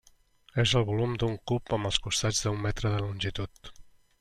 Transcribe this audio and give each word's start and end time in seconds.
És 0.63 0.71
el 0.79 0.85
volum 0.87 1.13
d'un 1.23 1.35
cub 1.51 1.75
amb 1.77 1.91
els 1.91 2.01
costats 2.07 2.41
d'un 2.47 2.59
metre 2.65 2.95
de 2.95 3.05
longitud. 3.07 3.75